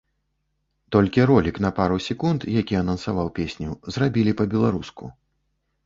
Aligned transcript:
Толькі 0.95 1.27
ролік 1.33 1.55
на 1.67 1.71
пару 1.81 1.99
секунд, 2.07 2.47
які 2.61 2.75
анансаваў 2.83 3.33
песню, 3.39 3.69
зрабілі 3.97 4.31
па-беларуску. 4.45 5.03